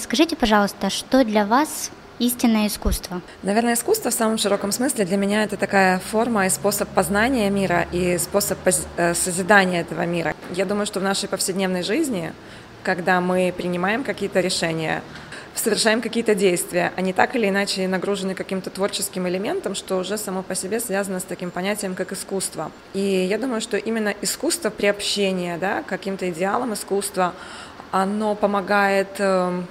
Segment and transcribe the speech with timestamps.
[0.00, 3.20] Скажите, пожалуйста, что для вас истинное искусство?
[3.42, 7.86] Наверное, искусство в самом широком смысле для меня это такая форма и способ познания мира
[7.92, 8.58] и способ
[8.96, 10.34] э, созидания этого мира.
[10.52, 12.32] Я думаю, что в нашей повседневной жизни,
[12.82, 15.02] когда мы принимаем какие-то решения,
[15.54, 20.54] совершаем какие-то действия, они так или иначе нагружены каким-то творческим элементом, что уже само по
[20.54, 22.72] себе связано с таким понятием, как искусство.
[22.94, 27.34] И я думаю, что именно искусство приобщения да, к каким-то идеалам искусства,
[27.92, 29.66] оно помогает эм,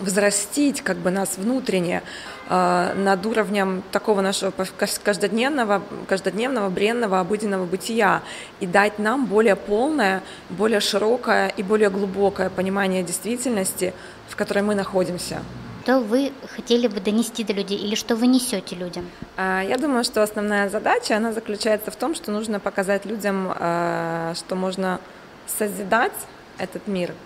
[0.00, 2.02] взрастить как бы нас внутренне
[2.48, 4.52] э, над уровнем такого нашего
[5.04, 8.22] каждодневного, каждодневного, бренного, обыденного бытия
[8.60, 13.92] и дать нам более полное, более широкое и более глубокое понимание действительности,
[14.28, 15.42] в которой мы находимся.
[15.82, 19.04] Что вы хотели бы донести до людей или что вы несете людям?
[19.36, 24.34] А, я думаю, что основная задача, она заключается в том, что нужно показать людям, э,
[24.36, 25.00] что можно
[25.46, 26.12] созидать
[26.58, 27.12] этот мир–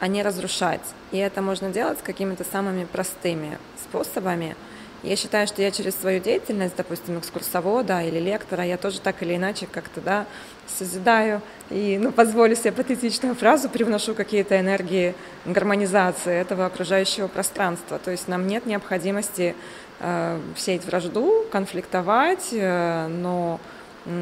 [0.00, 0.80] а разрушать.
[1.12, 3.58] И это можно делать какими-то самыми простыми
[3.88, 4.56] способами.
[5.02, 9.36] Я считаю, что я через свою деятельность, допустим, экскурсовода или лектора, я тоже так или
[9.36, 10.26] иначе как-то да,
[10.66, 17.98] созидаю и, ну, позволю себе патетичную фразу, привношу какие-то энергии гармонизации этого окружающего пространства.
[17.98, 19.54] То есть нам нет необходимости
[20.00, 23.60] э, сеять вражду, конфликтовать, э, но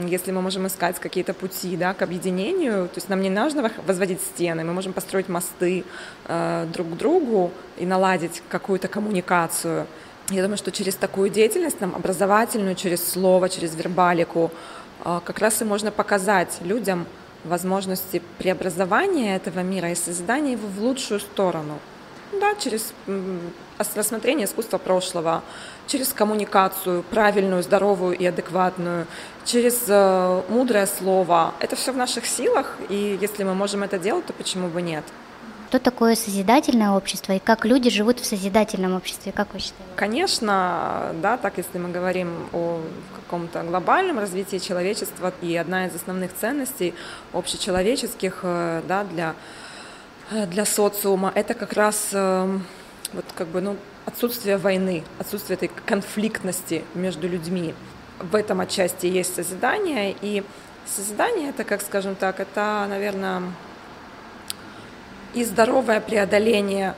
[0.07, 4.21] если мы можем искать какие-то пути да, к объединению, то есть нам не нужно возводить
[4.21, 5.85] стены, мы можем построить мосты
[6.27, 9.87] э, друг к другу и наладить какую-то коммуникацию.
[10.31, 14.51] Я думаю, что через такую деятельность, нам образовательную, через слово, через вербалику,
[15.05, 17.07] э, как раз и можно показать людям
[17.45, 21.79] возможности преобразования этого мира и создания его в лучшую сторону.
[22.33, 22.93] Да, через
[23.95, 25.43] рассмотрение искусства прошлого,
[25.87, 29.07] через коммуникацию правильную, здоровую и адекватную,
[29.45, 31.55] через э, мудрое слово.
[31.61, 35.05] Это все в наших силах, и если мы можем это делать, то почему бы нет?
[35.75, 39.93] Что такое созидательное общество и как люди живут в созидательном обществе, как вы считаете?
[39.97, 42.81] Конечно, да, так если мы говорим о
[43.17, 46.95] каком-то глобальном развитии человечества, и одна из основных ценностей
[47.33, 49.35] общечеловеческих э, да, для,
[50.31, 52.65] для социума, это как раз эм,
[53.13, 53.77] вот как бы, ну,
[54.07, 57.75] отсутствие войны, отсутствие этой конфликтности между людьми.
[58.21, 60.43] В этом отчасти есть созидание, и
[60.87, 63.43] созидание это, как скажем так, это, наверное,
[65.35, 66.95] и здоровое преодоление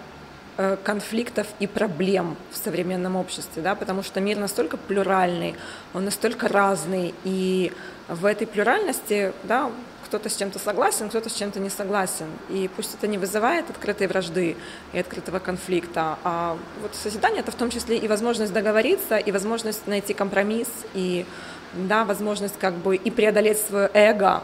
[0.58, 5.54] э, конфликтов и проблем в современном обществе, да, потому что мир настолько плюральный,
[5.94, 7.72] он настолько разный, и
[8.08, 9.70] в этой плюральности, да,
[10.06, 12.26] кто-то с чем-то согласен, кто-то с чем-то не согласен.
[12.48, 14.56] И пусть это не вызывает открытой вражды
[14.92, 19.86] и открытого конфликта, а вот созидание это в том числе и возможность договориться, и возможность
[19.86, 21.26] найти компромисс, и
[21.74, 24.42] да, возможность как бы и преодолеть свое эго,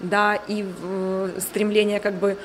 [0.00, 0.64] да, и
[1.38, 2.38] стремление как бы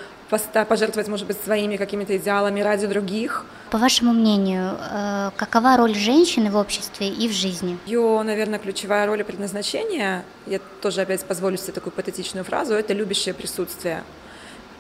[0.68, 3.46] пожертвовать, может быть, своими какими-то идеалами ради других.
[3.72, 7.78] По вашему мнению, э, какова роль женщины в обществе и в жизни?
[7.86, 12.94] Ее, наверное, ключевая роль и предназначение, я тоже опять позволю себе такую патетичную фразу, это
[12.94, 14.04] любящее присутствие.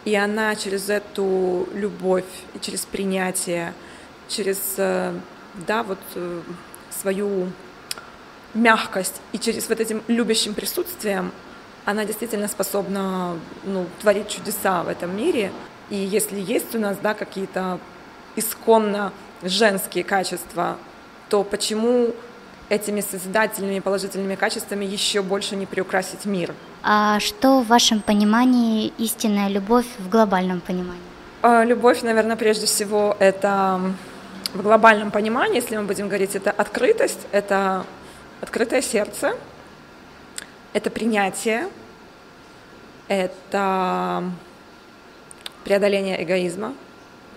[0.05, 3.73] И она через эту любовь, и через принятие,
[4.27, 5.13] через, э,
[5.67, 6.41] да, вот э,
[6.89, 7.51] свою
[8.53, 11.31] мягкость и через вот этим любящим присутствием
[11.85, 15.51] она действительно способна ну, творить чудеса в этом мире.
[15.89, 17.79] И если есть у нас да, какие-то
[18.35, 19.11] исконно
[19.41, 20.77] женские качества,
[21.29, 22.13] то почему
[22.69, 26.53] этими созидательными положительными качествами еще больше не приукрасить мир?
[26.81, 31.01] А что в вашем понимании истинная любовь в глобальном понимании?
[31.41, 33.79] А, любовь, наверное, прежде всего это
[34.53, 37.85] в глобальном понимании, если мы будем говорить, это открытость, это
[38.41, 39.35] открытое сердце,
[40.73, 41.67] это принятие,
[43.07, 44.23] это
[45.63, 46.73] преодоление эгоизма,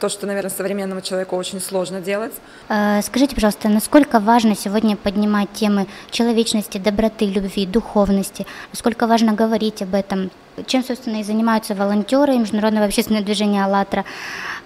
[0.01, 2.33] то, что, наверное, современному человеку очень сложно делать.
[2.69, 8.47] Э, скажите, пожалуйста, насколько важно сегодня поднимать темы человечности, доброты, любви, духовности?
[8.73, 10.31] Насколько важно говорить об этом?
[10.67, 14.05] Чем, собственно, и занимаются волонтеры Международного общественного движения «АЛЛАТРА».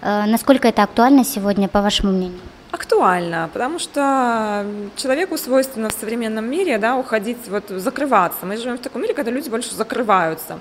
[0.03, 2.41] Э, насколько это актуально сегодня, по вашему мнению?
[2.73, 4.65] Актуально, потому что
[4.97, 8.47] человеку свойственно в современном мире да, уходить, вот, закрываться.
[8.47, 10.61] Мы живем в таком мире, когда люди больше закрываются.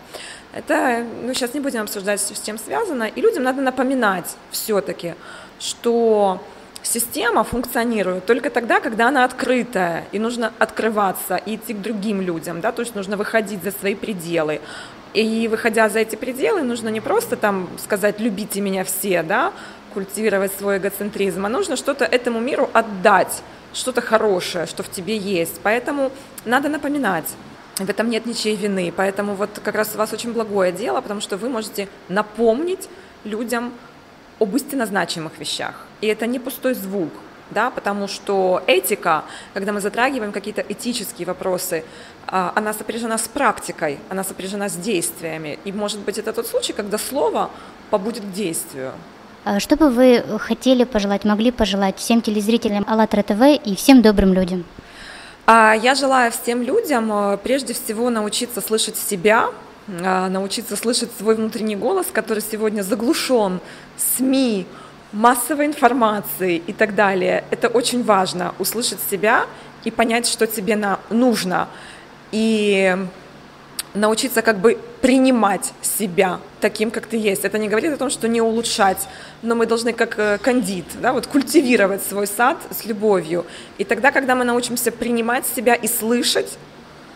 [0.51, 5.13] Это, ну, сейчас не будем обсуждать, с чем связано, и людям надо напоминать все-таки,
[5.59, 6.41] что
[6.83, 12.61] система функционирует только тогда, когда она открытая, и нужно открываться и идти к другим людям,
[12.61, 14.61] да, то есть нужно выходить за свои пределы.
[15.13, 19.53] И выходя за эти пределы, нужно не просто там сказать «любите меня все», да,
[19.93, 23.41] культивировать свой эгоцентризм, а нужно что-то этому миру отдать,
[23.73, 25.59] что-то хорошее, что в тебе есть.
[25.63, 26.11] Поэтому
[26.45, 27.25] надо напоминать.
[27.77, 28.93] В этом нет ничьей вины.
[28.95, 32.89] Поэтому вот как раз у вас очень благое дело, потому что вы можете напомнить
[33.23, 33.73] людям
[34.39, 35.85] об истинно значимых вещах.
[36.01, 37.09] И это не пустой звук,
[37.51, 41.83] да, потому что этика, когда мы затрагиваем какие-то этические вопросы,
[42.27, 45.59] а, она сопряжена с практикой, она сопряжена с действиями.
[45.65, 47.49] И, может быть, это тот случай, когда слово
[47.89, 48.93] побудет к действию.
[49.45, 54.33] А что бы вы хотели пожелать, могли пожелать всем телезрителям АЛЛАТРА ТВ и всем добрым
[54.33, 54.65] людям?
[55.45, 59.49] А, я желаю всем людям э, прежде всего научиться слышать себя,
[59.89, 63.59] научиться слышать свой внутренний голос, который сегодня заглушен
[63.97, 64.65] СМИ,
[65.11, 67.43] массовой информацией и так далее.
[67.49, 69.45] Это очень важно, услышать себя
[69.83, 71.67] и понять, что тебе на, нужно.
[72.31, 72.95] И
[73.93, 77.43] научиться как бы принимать себя таким, как ты есть.
[77.43, 79.07] Это не говорит о том, что не улучшать,
[79.41, 83.45] но мы должны как э, кандид, да, вот культивировать свой сад с любовью.
[83.77, 86.57] И тогда, когда мы научимся принимать себя и слышать,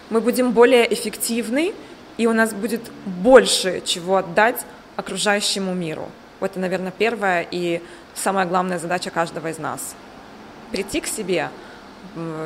[0.10, 1.74] мы будем более эффективны,
[2.18, 4.66] и у нас будет больше чего отдать
[4.96, 6.10] окружающему миру.
[6.40, 7.82] Это, наверное, первая и
[8.14, 9.96] самая главная задача каждого из нас.
[10.72, 11.50] Прийти к себе,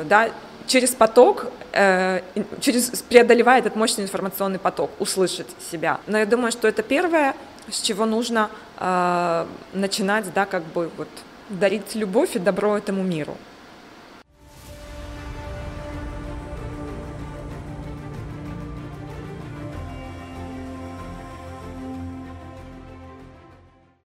[0.04, 0.30] да,
[0.66, 2.20] через поток, э,
[2.60, 6.00] через, преодолевая этот мощный информационный поток, услышать себя.
[6.06, 7.34] Но я думаю, что это первое,
[7.70, 11.08] с чего нужно э, начинать, да, как бы вот
[11.48, 13.36] дарить любовь и добро этому миру.